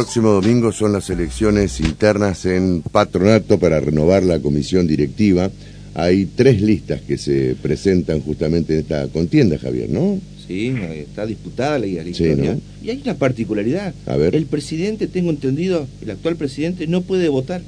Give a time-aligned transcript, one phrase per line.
[0.00, 5.50] próximo domingo son las elecciones internas en patronato para renovar la comisión directiva.
[5.92, 10.18] Hay tres listas que se presentan justamente en esta contienda, Javier, ¿no?
[10.48, 12.62] Sí, está disputada la elección.
[12.82, 13.92] Y hay una particularidad.
[14.06, 14.34] A ver.
[14.34, 17.60] El presidente, tengo entendido, el actual presidente no puede votar.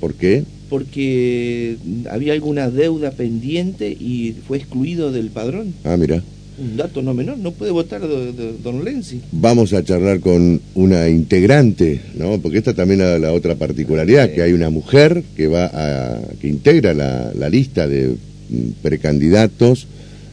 [0.00, 0.44] ¿Por qué?
[0.70, 1.76] Porque
[2.10, 5.74] había alguna deuda pendiente y fue excluido del padrón.
[5.84, 6.22] Ah, mira
[6.56, 9.20] un dato no menor, no puede votar don Lenzi.
[9.32, 12.38] Vamos a charlar con una integrante, ¿no?
[12.38, 16.48] Porque esta también es la otra particularidad, que hay una mujer que va a, que
[16.48, 18.16] integra la, lista de
[18.48, 19.88] mm, precandidatos,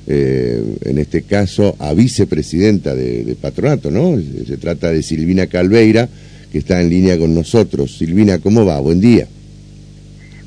[0.07, 4.17] eh, en este caso a vicepresidenta de, patronato, ¿no?
[4.47, 6.07] Se, trata de Silvina Calveira,
[6.51, 7.97] que está en línea con nosotros.
[7.97, 8.79] Silvina, ¿cómo va?
[8.79, 9.27] Buen día.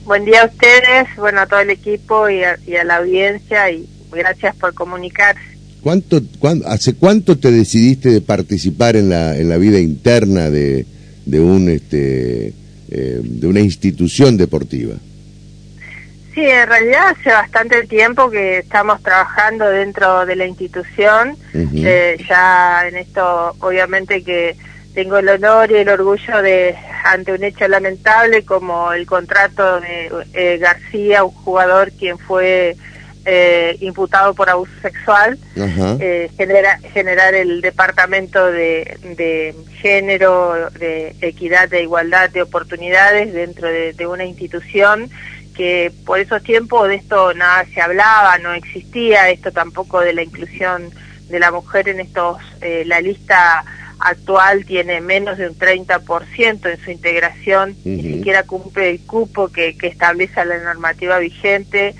[0.04, 3.70] Buen día a ustedes, bueno, a todo el equipo y a, y a la audiencia
[3.70, 5.53] y gracias por comunicarse.
[5.84, 6.18] ¿Cuánto,
[6.64, 10.86] ¿Hace cuánto te decidiste de participar en la, en la vida interna de,
[11.26, 12.54] de, un, este,
[12.90, 14.94] eh, de una institución deportiva?
[16.34, 21.36] Sí, en realidad hace bastante tiempo que estamos trabajando dentro de la institución.
[21.52, 24.56] Eh, ya en esto, obviamente que
[24.94, 30.10] tengo el honor y el orgullo de, ante un hecho lamentable como el contrato de
[30.32, 32.74] eh, García, un jugador quien fue
[33.26, 41.70] eh, imputado por abuso sexual, eh, genera, generar el departamento de, de, género, de equidad,
[41.70, 45.10] de igualdad de oportunidades dentro de, una institución
[45.56, 50.22] que por esos tiempos de esto nada se hablaba, no existía esto tampoco de la
[50.22, 50.90] inclusión
[51.30, 53.64] de la mujer en estos, eh, la lista
[54.00, 59.78] actual tiene menos de un 30% en su integración, ni siquiera cumple el cupo que,
[59.78, 61.94] que establece la normativa vigente,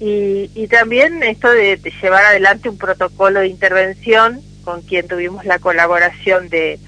[0.00, 5.58] y, y también esto de, llevar adelante un protocolo de intervención con quien tuvimos la
[5.58, 6.80] colaboración de,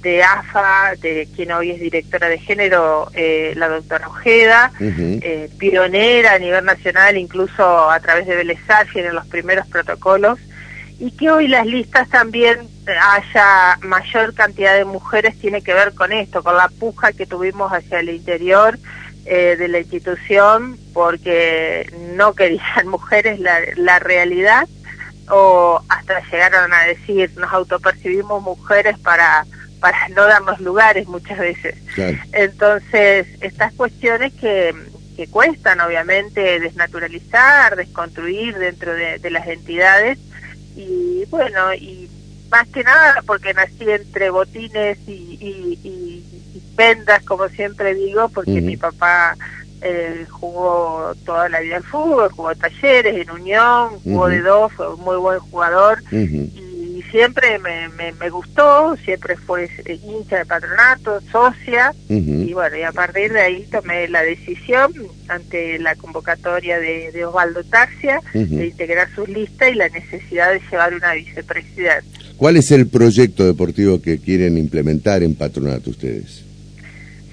[0.00, 6.34] de AFA, de quien hoy es directora de género, eh, la doctora Ojeda, eh, pionera
[6.34, 10.38] a nivel nacional, incluso a través de Belezar, en los primeros protocolos,
[11.00, 16.12] y que hoy las listas también haya mayor cantidad de mujeres tiene que ver con
[16.12, 18.78] esto, con la puja que tuvimos hacia el interior
[19.24, 24.68] eh, de la institución porque no querían mujeres la, la realidad
[25.28, 29.46] o hasta llegaron a decir nos autopercibimos mujeres para
[29.82, 31.74] para no darnos lugares muchas veces.
[32.32, 34.72] Entonces, estas cuestiones que,
[35.16, 40.18] que cuestan obviamente desnaturalizar, desconstruir dentro de, las entidades
[40.76, 42.08] y bueno, y
[42.48, 46.11] más que nada porque nací entre botines y, y
[46.74, 49.36] vendas, como siempre digo, porque mi papá
[49.84, 54.94] eh, jugó toda la vida al fútbol, jugó talleres en Unión, jugó de dos, fue
[54.94, 56.02] un muy buen jugador.
[56.12, 61.92] Y siempre me, me, gustó, siempre fue hincha de patronato, socia.
[62.08, 64.92] Y bueno, y a partir de ahí tomé la decisión
[65.28, 70.60] ante la convocatoria de, de Osvaldo Taxia de integrar sus listas y la necesidad de
[70.70, 72.04] llevar una vicepresidenta.
[72.36, 76.51] ¿Cuál es el proyecto deportivo que quieren implementar en patronato ustedes?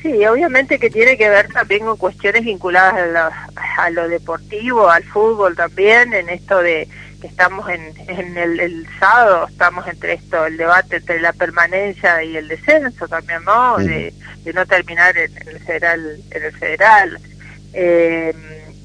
[0.02, 3.34] Sí, obviamente que tiene que ver también con cuestiones vinculadas
[3.78, 6.88] a lo, deportivo, al fútbol también, en esto de
[7.20, 12.38] que estamos en, en el, sábado, estamos entre esto, el debate entre la permanencia y
[12.38, 13.78] el descenso también, ¿no?
[13.78, 14.14] De,
[14.54, 16.20] no terminar en, el federal.
[16.32, 17.20] En el federal.
[17.74, 18.34] Eh,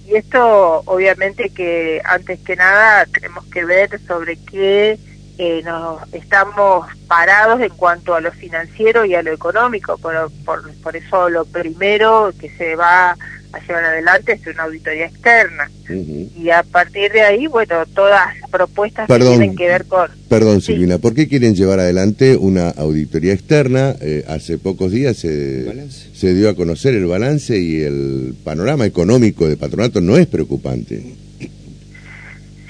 [0.07, 4.99] y esto, obviamente que antes que nada tenemos que ver sobre qué
[5.39, 10.97] eh, nos estamos parados en cuanto a lo financiero y a lo económico, por, por,
[10.97, 13.17] eso lo primero que se va
[13.53, 15.71] a llevar adelante es una auditoría externa.
[15.89, 20.09] Y a partir de ahí, bueno, todas las propuestas que tienen que ver con...
[20.29, 23.95] Perdón, Silvina, ¿por qué quieren llevar adelante una auditoría externa?
[24.01, 29.49] Eh, hace pocos días se, se dio a conocer el balance y el panorama económico
[29.49, 31.24] de patronato no es preocupante.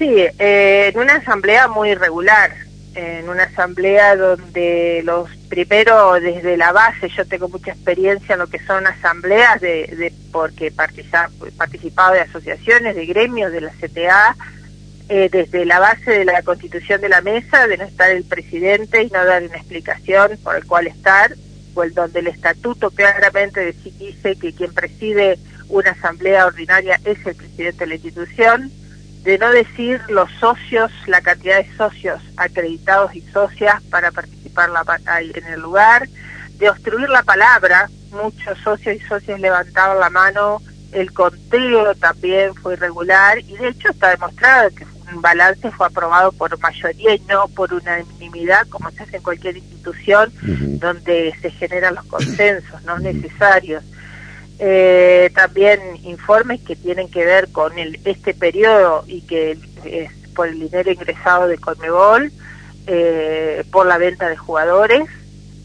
[0.05, 2.53] Sí, eh, en una asamblea muy irregular,
[2.95, 8.47] en una asamblea donde los primero desde la base, yo tengo mucha experiencia en lo
[8.47, 14.37] que son asambleas, de, de porque he participado de asociaciones, de gremios, de la CTA,
[15.09, 19.05] eh, desde la base de la constitución de la mesa, de no estar el presidente
[19.05, 21.35] y no dar una explicación por el cual estar,
[21.73, 25.39] o donde el estatuto claramente dice que quien preside
[25.71, 28.71] una asamblea ordinaria es el presidente de la institución,
[29.25, 34.85] de no decir los socios, la cantidad de socios acreditados y socias para participar la,
[35.19, 36.07] en el lugar,
[36.59, 40.61] de obstruir la palabra, muchos socios y socias levantaban la mano,
[40.93, 46.33] el conteo también fue irregular y de hecho está demostrado que fue balance fue aprobado
[46.33, 50.33] por mayoría y no por unanimidad, como se hace en cualquier institución
[50.81, 53.85] donde se generan los consensos no necesarios.
[54.67, 60.49] Eh, también informes que tienen que ver con el, este periodo y que es por
[60.49, 62.33] el dinero ingresado de Conmebol,
[62.87, 65.03] eh, por la venta de jugadores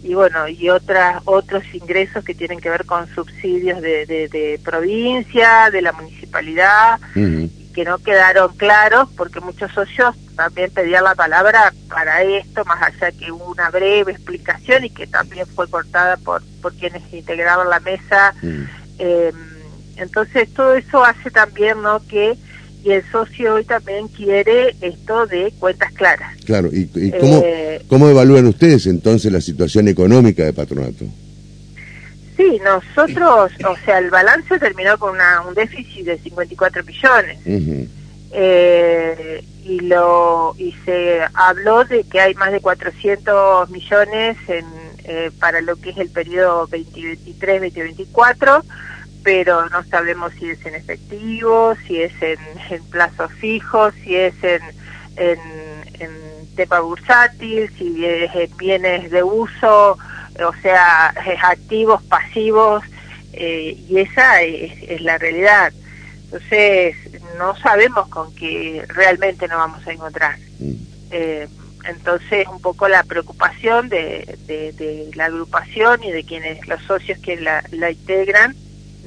[0.04, 5.70] y bueno, y otras otros ingresos que tienen que ver con subsidios de, de, provincia,
[5.72, 7.00] de la municipalidad,
[7.74, 13.14] que no quedaron claros porque muchos socios también pedían la palabra para esto, más allá
[13.14, 17.80] que hubo una breve explicación y que también fue cortada por, por quienes integraban la
[17.80, 18.34] mesa.
[19.00, 19.32] Eh,
[19.98, 22.06] entonces todo eso hace también ¿no?
[22.08, 22.38] que
[22.84, 26.36] y el socio hoy también quiere esto de cuentas claras.
[26.46, 26.88] Claro, ¿y,
[27.20, 31.06] cómo, eh, cómo evalúan ustedes entonces la situación económica de patronato?
[32.38, 37.38] Sí, nosotros, o sea, el balance terminó con un déficit de 54 millones.
[38.32, 44.66] eh, y lo y se habló de que hay más de 400 millones en,
[45.04, 48.64] eh, para lo que es el periodo 2023-2024,
[49.24, 54.34] pero no sabemos si es en efectivo, si es en, en plazos fijos, si es
[54.44, 54.62] en,
[55.18, 55.40] en,
[56.00, 59.98] en tema bursátil, si es en bienes de uso
[60.44, 61.14] o sea,
[61.44, 62.84] activos, pasivos,
[63.34, 65.74] eh, y esa es, la realidad.
[66.26, 66.96] Entonces,
[67.38, 70.38] no sabemos con qué realmente nos vamos a encontrar.
[70.60, 70.74] Mm.
[71.12, 71.48] Eh,
[71.86, 77.38] entonces, un poco la preocupación de, de, la agrupación y de quienes, los socios que
[77.38, 78.56] la, la integran,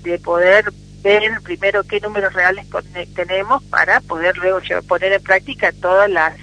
[0.03, 0.73] de poder
[1.03, 2.67] ver primero qué números reales
[3.15, 6.35] tenemos para poder luego poner en práctica todas las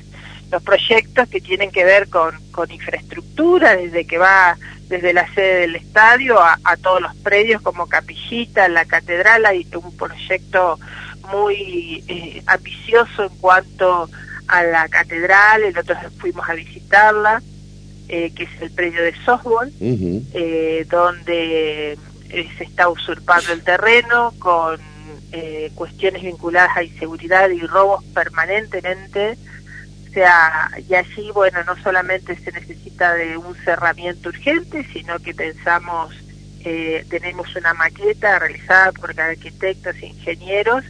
[0.52, 5.60] los proyectos que tienen que ver con, con infraestructura, desde que va desde la sede
[5.62, 10.80] del estadio a, todos los predios como Capillita, la catedral, hay un proyecto
[11.32, 14.10] muy eh, ambicioso en cuanto a
[14.64, 17.42] la catedral, el otro fuimos a visitarla,
[18.08, 21.98] eh, que es el predio de softball, eh, donde
[22.30, 24.80] se está usurpando el terreno con
[25.76, 29.38] cuestiones vinculadas a inseguridad y robos permanentemente.
[30.10, 35.36] O sea, y allí, bueno, no solamente se necesita de un cerramiento urgente, sino que
[35.36, 36.16] pensamos,
[36.66, 40.84] eh, tenemos una maqueta realizada por arquitectos e ingenieros,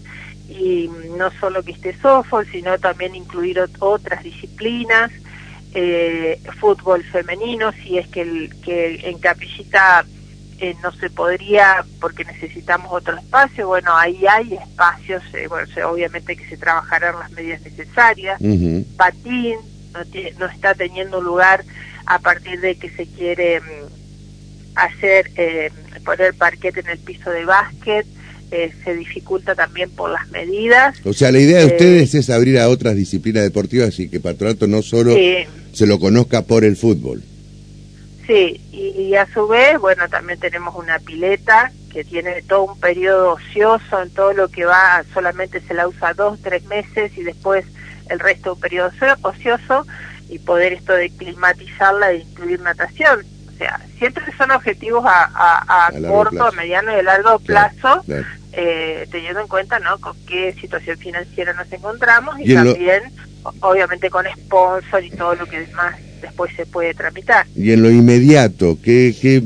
[0.50, 5.12] y no solo que esté SOFO, sino también incluir otras disciplinas,
[5.74, 10.06] eh, fútbol femenino, si es que, el, que en Capillita
[10.60, 13.68] eh, no se podría porque necesitamos otro espacio.
[13.68, 18.42] Bueno, ahí hay espacios, eh, bueno, obviamente que se trabajarán las medidas necesarias.
[18.98, 19.57] Patín
[19.94, 20.00] no,
[20.40, 21.63] no está teniendo lugar
[22.06, 25.72] a partir de que se quiere mm, hacer, eh,
[26.04, 28.06] poner parquet en el piso de básquet.
[28.51, 30.98] Eh, se dificulta también por las medidas.
[31.06, 34.66] O sea, la idea de ustedes es abrir a otras disciplinas deportivas y que Patronato
[34.66, 35.16] no solo
[35.72, 37.22] se lo conozca por el fútbol.
[38.25, 43.34] Sí, y, a su vez, bueno, también tenemos una pileta que tiene todo un periodo
[43.34, 47.66] ocioso en todo lo que va, solamente se la usa dos, tres meses y después
[48.07, 48.92] el resto un periodo
[49.24, 49.88] ocioso
[50.30, 53.25] y poder esto de climatizarla e incluir natación.
[53.48, 58.04] O sea, siempre son objetivos a, a, corto, a mediano y a largo plazo,
[58.61, 59.97] Eh, teniendo en cuenta ¿no?
[60.00, 63.03] con qué situación financiera nos encontramos y, también,
[63.61, 67.45] obviamente, con sponsor y todo lo que demás después se puede tramitar.
[67.56, 69.41] Y en lo inmediato, ¿qué, qué,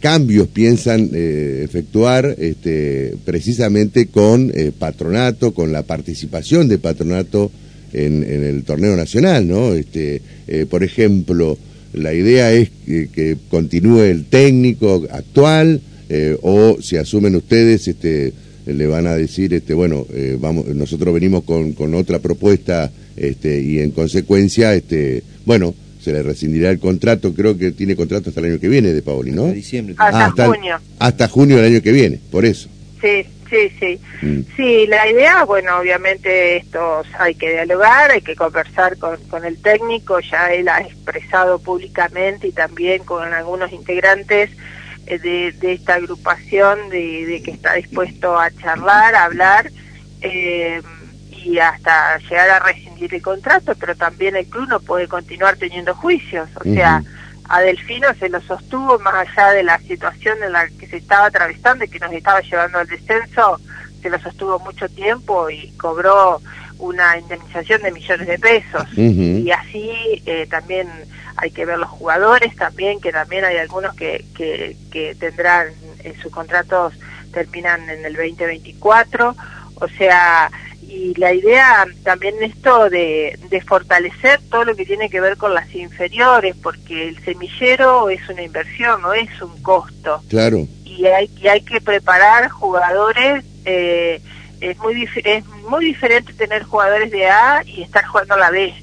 [0.00, 7.50] cambios piensan eh, efectuar este, precisamente con eh, patronato, con la participación de patronato
[7.92, 9.46] en, el torneo nacional?
[9.46, 9.74] ¿no?
[9.74, 11.56] Este, eh, por ejemplo,
[11.92, 15.80] la idea es que, continúe el técnico actual
[16.42, 18.32] o si asumen ustedes este,
[18.66, 20.06] le van a decir este bueno
[20.38, 26.22] vamos nosotros venimos con, con otra propuesta este, y en consecuencia este bueno, se le
[26.22, 29.44] rescindirá el contrato, creo que tiene contrato hasta el año que viene de Paoli, ¿no?
[29.44, 29.94] Hasta diciembre.
[29.96, 30.78] Hasta, ah, junio.
[30.98, 32.68] Hasta junio del año que viene, por eso.
[33.00, 33.98] Sí, sí, sí.
[34.20, 34.40] Mm.
[34.54, 39.56] Sí, la idea, bueno, obviamente esto hay que dialogar, hay que conversar con, con el
[39.56, 44.56] técnico, ya él ha expresado públicamente y también con algunos integrantes eh,
[45.16, 49.70] de, de esta agrupación de, de, que está dispuesto a charlar, a hablar.
[50.20, 50.82] Eh,
[51.30, 55.94] y hasta llegar a rescindir el contrato, pero también el club no puede continuar teniendo
[55.94, 56.48] juicios.
[56.56, 57.02] O sea,
[57.48, 61.26] a Delfino se lo sostuvo más allá de la situación en la que se estaba
[61.26, 63.58] atravesando y que nos estaba llevando al descenso,
[64.02, 66.40] se lo sostuvo mucho tiempo y cobró
[66.78, 68.84] una indemnización de millones de pesos.
[68.96, 70.88] Y así eh, también
[71.38, 75.68] hay que ver los jugadores también, que también hay algunos que, que, que tendrán
[76.22, 76.94] sus contratos
[77.32, 79.36] terminan en el 2024.
[79.80, 80.50] O sea,
[80.82, 85.54] y la idea también esto de, de, fortalecer todo lo que tiene que ver con
[85.54, 90.22] las inferiores, porque el semillero es una inversión, no es un costo.
[90.28, 90.66] Claro.
[90.84, 94.20] Y hay, y hay que preparar jugadores, eh,
[94.60, 98.74] es, muy es muy diferente tener jugadores de A y estar jugando a la B.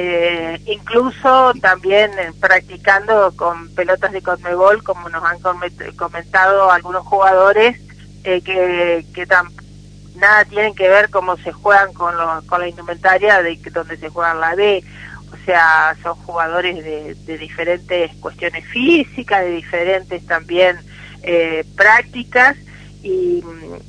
[0.00, 5.40] Eh, incluso también eh, practicando con pelotas de Conmebol, como nos han
[5.96, 7.80] comentado algunos jugadores,
[8.22, 9.26] que, que,
[10.14, 12.14] nada tienen que ver cómo se juegan con,
[12.46, 14.84] con la indumentaria de donde se juega la B.
[15.32, 20.78] O sea, son jugadores de, diferentes cuestiones físicas, de diferentes también
[21.24, 22.56] eh, prácticas.
[23.02, 23.42] Y,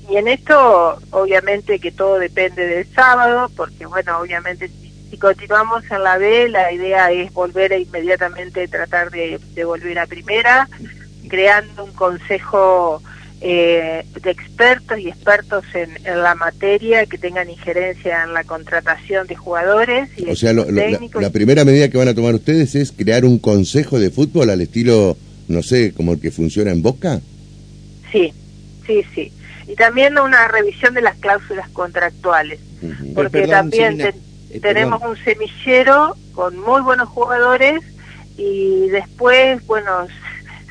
[0.09, 4.71] en esto, obviamente que todo depende del sábado, porque bueno, obviamente
[5.17, 10.05] continuamos en la B, la idea es volver a inmediatamente tratar de, de volver a
[10.05, 10.69] primera,
[11.27, 13.01] creando un consejo
[13.41, 19.35] eh, de expertos y expertos en, la materia que tengan injerencia en la contratación de
[19.37, 20.09] jugadores.
[20.17, 23.97] Y o sea, la, primera medida que van a tomar ustedes es crear un consejo
[23.97, 25.15] de fútbol al estilo,
[25.47, 27.21] no sé, como el que funciona en Boca.
[28.11, 28.33] Sí,
[28.85, 29.31] sí, sí.
[29.69, 32.59] Y también una revisión de las cláusulas contractuales,
[33.15, 34.01] porque también
[34.49, 37.81] eh, tenemos un semillero con muy buenos jugadores
[38.37, 40.07] y después, bueno,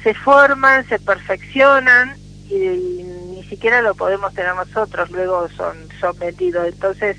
[0.03, 2.17] se forman, se perfeccionan
[2.51, 6.67] y, ni siquiera lo podemos tener nosotros, luego son, son vendidos.
[6.67, 7.17] Entonces,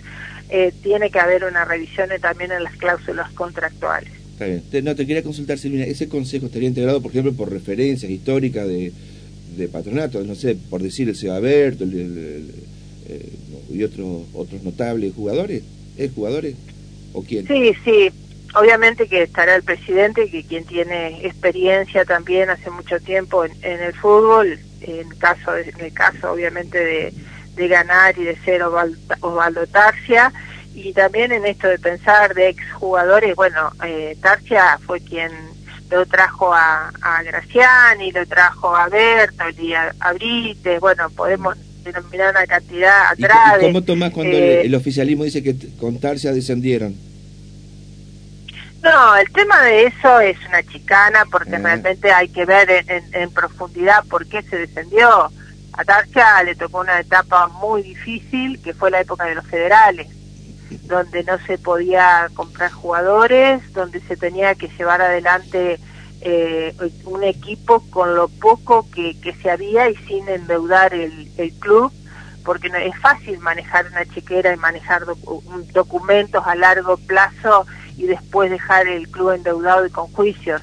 [0.50, 4.12] eh, tiene que haber una revisión también en las cláusulas contractuales.
[4.34, 4.86] Está bien.
[4.86, 8.92] no, te quería consultar, Silvina, ¿ese consejo estaría integrado, por ejemplo, por referencias históricas de,
[9.58, 10.24] de patronato?
[10.24, 12.50] No sé, por decir el Sebaberto el,
[13.08, 13.34] eh,
[13.72, 15.62] y otros otros notables jugadores,
[16.00, 16.56] ¿es jugadores
[17.14, 17.48] o quién?
[17.48, 18.12] Sí, sí.
[18.56, 23.80] Obviamente que estará el presidente, que quien tiene experiencia también hace mucho tiempo en, en
[23.80, 27.14] el fútbol, en caso en el caso obviamente de,
[27.56, 30.32] de ganar y de ser Osvaldo Tarsia
[30.74, 35.32] y también en esto de pensar de exjugadores bueno eh, Tarsia fue quien
[35.90, 42.32] lo trajo a, a Graciani lo trajo a Bertoli a, a Brites bueno podemos denominar
[42.32, 46.96] una cantidad atrás ¿Y, cómo tomás cuando eh, el, oficialismo dice que con Tarsia descendieron?
[48.82, 51.64] No, el tema de eso es una chicana porque mm.
[51.64, 55.32] realmente hay que ver en, profundidad por qué se descendió.
[55.74, 60.08] A Tarja le tocó una etapa muy difícil que fue la época de los federales,
[60.84, 65.80] donde no se podía comprar jugadores, donde se tenía que llevar adelante
[66.22, 71.92] eh, un equipo con lo poco que, se había y sin endeudar el, el club
[72.44, 75.04] porque no es fácil manejar una chequera y manejar
[75.74, 80.62] documentos a largo plazo y después dejar el club endeudado y con juicios.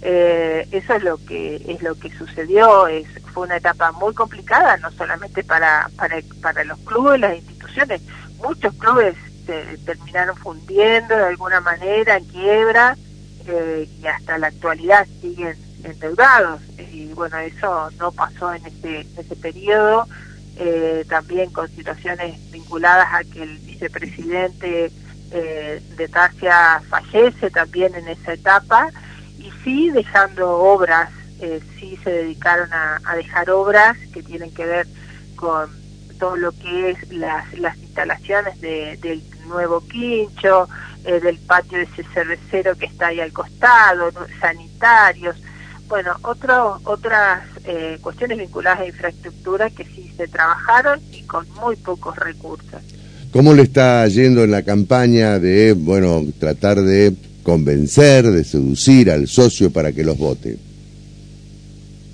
[0.00, 4.76] Eh, eso es lo que es lo que sucedió es fue una etapa muy complicada
[4.78, 8.02] no solamente para para, para los clubes las instituciones
[8.38, 9.14] muchos clubes
[9.46, 12.96] se terminaron fundiendo de alguna manera en quiebra
[13.46, 16.60] eh, y hasta la actualidad siguen endeudados.
[16.92, 20.06] Y bueno eso no pasó en ese en ese periodo
[20.56, 24.92] eh, también con situaciones vinculadas a que el vicepresidente
[25.30, 28.88] eh, de Tarsia fallece también en esa etapa.
[29.38, 34.86] Y sí dejando obras, eh, sí se dedicaron a, dejar obras que tienen que ver
[35.36, 35.70] con
[36.18, 40.68] todo lo que es las, las instalaciones del nuevo quincho,
[41.04, 45.36] eh, del patio de ese cervecero que está ahí al costado, sanitarios,
[45.92, 51.76] bueno, otro, otras eh, cuestiones vinculadas a infraestructura que sí se trabajaron y con muy
[51.76, 52.80] pocos recursos.
[53.30, 59.26] ¿Cómo le está yendo en la campaña de, bueno, tratar de convencer, de seducir al
[59.28, 60.58] socio para que los vote?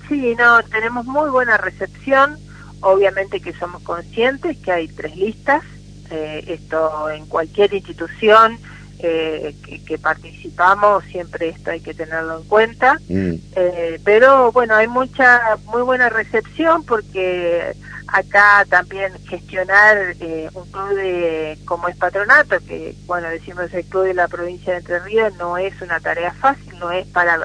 [0.09, 2.37] Sí, no, tenemos muy buena recepción.
[2.81, 5.63] Obviamente que somos conscientes que hay tres listas.
[6.11, 8.57] Eh, esto en cualquier institución
[8.99, 12.97] eh, que, participamos, siempre esto hay que tenerlo en cuenta.
[13.07, 13.33] Mm.
[13.55, 17.73] Eh, pero bueno, hay mucha, muy buena recepción porque
[18.07, 24.03] acá también gestionar eh, un club de, como es patronato, que bueno, decimos el club
[24.03, 27.39] de la provincia de Entre Ríos, no es una tarea fácil, no es para,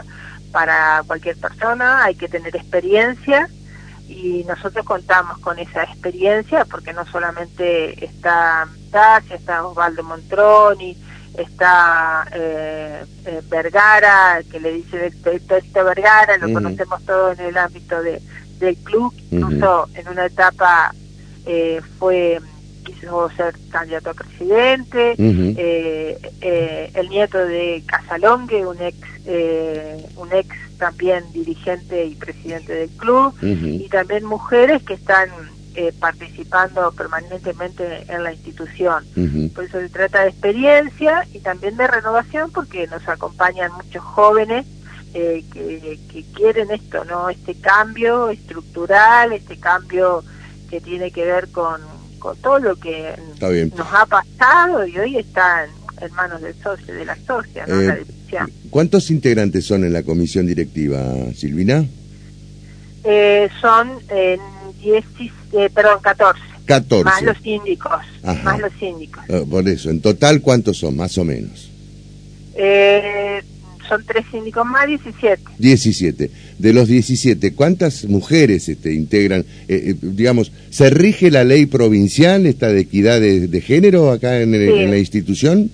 [0.52, 3.49] para cualquier persona, hay que tener experiencia
[4.08, 10.96] y nosotros contamos con esa experiencia porque no solamente está Tassia, está Osvaldo Montroni,
[11.36, 18.02] está eh, eh, Vergara, que le dice Héctor Vergara, lo conocemos todo en el ámbito
[18.02, 18.20] de
[18.58, 20.94] del club, incluso en una etapa
[21.46, 22.40] eh, fue
[22.84, 28.96] quiso ser candidato a presidente, eh, eh, el nieto de Casalongue, un ex,
[30.16, 30.48] un ex
[30.78, 35.30] también dirigente y presidente del club, y también mujeres que están
[35.74, 39.04] eh, participando permanentemente en la institución.
[39.54, 44.66] Por eso se trata de experiencia y también de renovación porque nos acompañan muchos jóvenes
[45.14, 47.28] eh, que, quieren esto, ¿no?
[47.28, 50.24] Este cambio estructural, este cambio
[50.70, 51.80] que tiene que ver con,
[52.18, 53.14] con todo lo que
[53.76, 55.64] nos ha pasado y hoy está
[56.00, 57.80] en, manos del socio, de la socia, ¿no?
[57.80, 58.04] la eh,
[58.70, 61.02] ¿Cuántos integrantes son en la comisión directiva,
[61.34, 61.84] Silvina?
[63.04, 64.38] Eh, son eh,
[65.74, 66.40] perdón, 14.
[66.66, 67.04] 14.
[67.04, 67.92] Más los síndicos.
[68.42, 69.22] Más los síndicos.
[69.50, 71.70] por eso, en total, ¿cuántos son, más o menos?
[72.56, 73.42] Eh,
[73.88, 75.42] son tres síndicos más, 17.
[75.58, 76.30] 17.
[76.58, 79.42] De los 17, ¿cuántas mujeres este, integran?
[79.68, 84.52] Eh, eh, digamos, ¿se rige la ley provincial, esta de equidad de, género acá en,
[84.90, 85.70] la institución?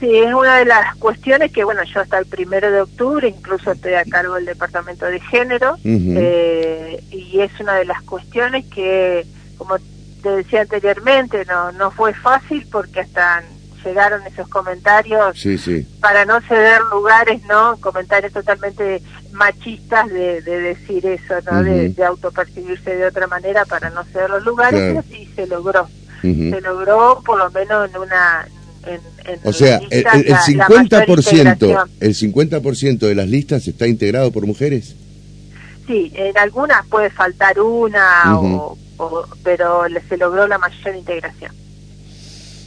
[0.00, 3.72] Sí, es una de las cuestiones que, bueno, yo hasta el primero de octubre incluso
[3.72, 9.26] estoy a cargo del Departamento de Género eh, y es una de las cuestiones que,
[9.56, 9.76] como
[10.22, 13.42] te decía anteriormente, no, no fue fácil porque hasta
[13.84, 15.36] llegaron esos comentarios
[16.00, 17.76] para no ceder lugares, ¿no?
[17.80, 19.02] Comentarios totalmente
[19.32, 21.62] machistas de, decir eso, ¿no?
[21.62, 25.88] de, autopercibirse de otra manera para no ceder los lugares, y así se logró.
[26.22, 28.48] Se logró por lo menos en una...
[29.44, 34.94] o sea, el, el, 50%, el 50% de las listas está integrado por mujeres.
[35.86, 38.76] Sí, en algunas puede faltar una, o,
[39.42, 41.52] pero se logró la mayor integración.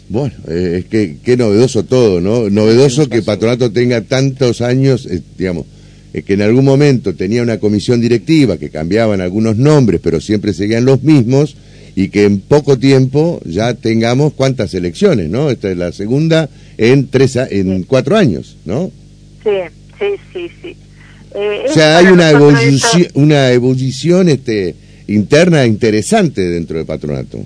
[0.10, 2.50] Bueno, eh, es que qué novedoso todo, ¿no?
[2.50, 5.68] Novedoso que Patronato tenga tantos años, eh, digamos,
[6.13, 10.53] eh, que en algún momento tenía una comisión directiva que cambiaban algunos nombres, pero siempre
[10.53, 11.56] seguían los mismos,
[11.95, 15.50] y que en poco tiempo ya tengamos cuántas elecciones, ¿no?
[15.50, 18.91] Esta es la segunda en tres, en cuatro años, ¿no?
[19.43, 19.50] Sí,
[20.00, 20.77] sí, sí, sí.
[21.69, 24.75] o sea, hay una evolución, una ebullición este,
[25.07, 27.39] interna interesante dentro del patronato.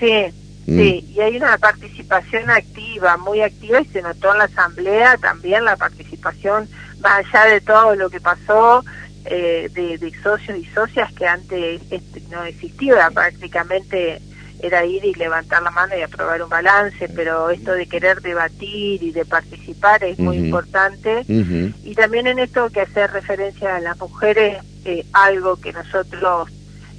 [0.00, 0.32] Sí,
[0.66, 0.78] Mm.
[0.78, 5.64] Sí, y hay una participación activa, muy activa, y se notó en la asamblea también
[5.64, 6.68] la participación,
[7.00, 8.84] más allá de todo lo que pasó,
[9.28, 14.20] eh, de, socios y socias que antes este, no existía, prácticamente
[14.60, 19.02] era ir y levantar la mano y aprobar un balance, pero esto de querer debatir
[19.02, 21.24] y de participar es muy importante.
[21.28, 26.48] Y también en esto que hacer referencia a las mujeres, eh, algo que nosotros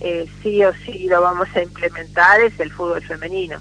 [0.02, 3.60] eh, sí o sí lo vamos a implementar es el fútbol femenino.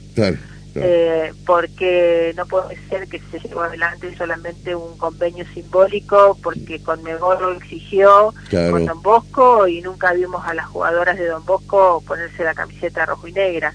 [0.79, 7.41] Eh, porque no puede ser que se lleve adelante solamente un convenio simbólico, porque Conmebol
[7.41, 12.45] lo exigió con Don Bosco y nunca vimos a las jugadoras de Don Bosco ponerse
[12.45, 13.73] la camiseta rojo y negra.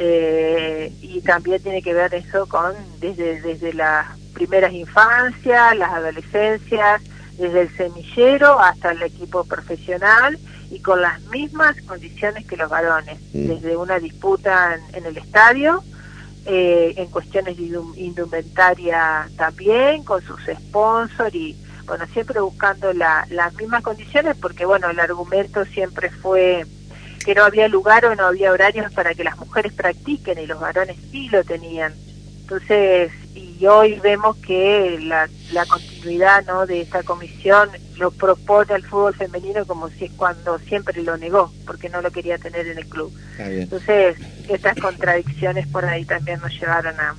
[0.00, 7.02] Eh, y también tiene que ver eso con desde, desde las primeras infancias, las adolescencias,
[7.36, 10.38] desde el semillero hasta el equipo profesional
[10.70, 13.46] y con las mismas condiciones que los varones, mm.
[13.46, 15.82] desde una disputa en, el estadio,
[16.46, 23.82] eh, en cuestiones de indumentaria también, con sus sponsors y, bueno, siempre buscando las mismas
[23.82, 26.64] condiciones porque, bueno, el argumento siempre fue
[27.24, 30.60] que no había lugar o no había horarios para que las mujeres practiquen y los
[30.60, 31.92] varones sí lo tenían.
[32.40, 35.97] Entonces, y hoy vemos que la, la continuidad
[36.46, 36.66] ¿no?
[36.66, 37.68] de esta comisión
[37.98, 42.10] lo propone al fútbol femenino como si es cuando siempre lo negó, porque no lo
[42.10, 43.12] quería tener en el club.
[43.38, 44.16] Entonces,
[44.48, 47.14] estas contradicciones por ahí también nos llevaron a,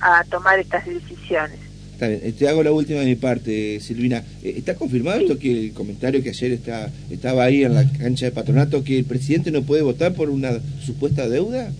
[0.00, 1.58] a, tomar estas decisiones.
[2.00, 4.22] Eh, te hago la última de mi parte, Silvina.
[4.42, 8.26] Eh, ¿Está confirmado esto que el comentario que ayer está, estaba ahí en la cancha
[8.26, 11.70] de patronato, que el presidente no puede votar por una supuesta deuda?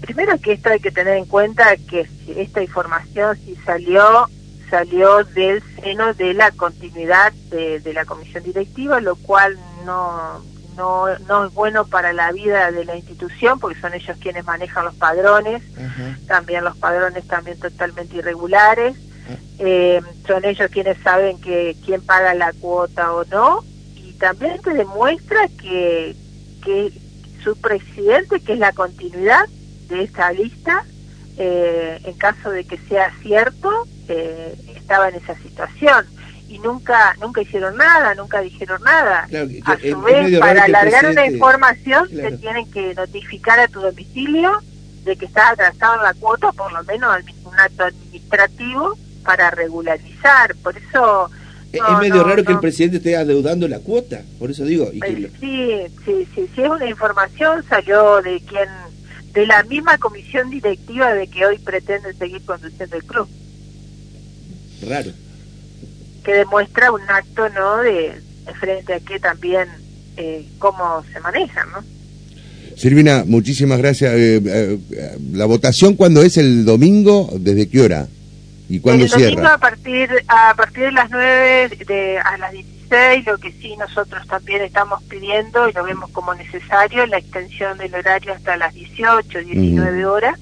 [0.00, 4.28] Primero que esto hay que tener en cuenta que esta información si salió
[4.72, 10.42] salió del seno de la continuidad de, la comisión directiva, lo cual no,
[10.78, 14.86] no, no es bueno para la vida de la institución, porque son ellos quienes manejan
[14.86, 15.62] los padrones,
[16.26, 18.96] también los padrones también totalmente irregulares,
[19.28, 19.36] ah.
[19.58, 23.62] eh, son ellos quienes saben que quién paga la cuota o no,
[23.94, 26.16] y también te demuestra que,
[26.64, 26.94] que
[27.42, 29.46] su presidente, que es la continuidad
[29.88, 30.84] de esta lista,
[31.38, 36.06] eh, en caso de que sea cierto, eh, estaba en esa situación
[36.48, 39.26] y nunca nunca hicieron nada, nunca dijeron nada.
[39.64, 44.60] a su vez, para alargar una información, te tienen que notificar a tu domicilio
[45.04, 50.54] de que estás atrasado en la cuota, por lo menos un acto administrativo para regularizar.
[50.56, 51.30] Por eso
[51.72, 54.90] es medio raro que el presidente esté adeudando la cuota, por eso digo.
[54.92, 58.68] Y sí, sí, sí, sí, es una información, salió de quien,
[59.32, 63.28] de la misma comisión directiva de que hoy pretende seguir conduciendo el club.
[64.88, 65.10] Raro.
[66.24, 67.78] Que demuestra un acto, ¿no?
[67.78, 68.12] De,
[68.60, 69.68] frente a que también
[70.16, 71.84] eh, cómo se manejan, ¿no?
[72.76, 74.14] Silvina, muchísimas gracias.
[75.32, 77.30] ¿La votación cuándo es el domingo?
[77.38, 78.08] ¿Desde qué hora?
[78.72, 79.30] ¿Y cuándo el cierra?
[79.34, 83.76] domingo a partir, a partir de las 9 de, a las 16, lo que sí
[83.76, 88.72] nosotros también estamos pidiendo y lo vemos como necesario, la extensión del horario hasta las
[88.72, 90.38] 18, 19 horas.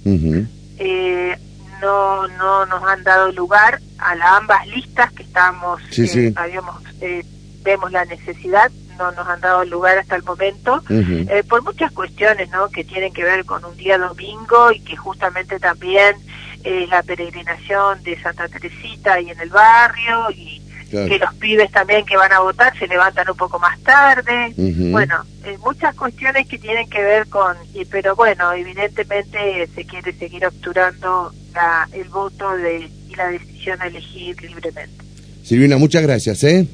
[0.78, 1.36] eh,
[1.82, 7.24] no, no nos han dado lugar a las ambas listas que estamos, eh, habíamos, eh,
[7.62, 12.50] vemos la necesidad, no nos han dado lugar hasta el momento, eh, por muchas cuestiones
[12.50, 12.68] ¿no?
[12.68, 16.16] que tienen que ver con un día domingo y que justamente también
[16.64, 22.04] eh, la peregrinación de Santa Teresita ahí en el barrio y que los pibes también
[22.04, 24.52] que van a votar se levantan un poco más tarde.
[24.90, 30.12] Bueno, eh, muchas cuestiones que tienen que ver con, y, pero bueno, evidentemente se quiere
[30.12, 35.04] seguir obturando la, el voto de, y la decisión de elegir libremente.
[35.44, 36.66] Silvina, muchas gracias, ¿eh?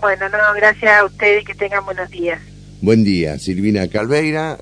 [0.00, 2.40] Bueno, no, gracias a ustedes y que tengan buenos días.
[2.82, 4.58] Buen día, Silvina Calveira.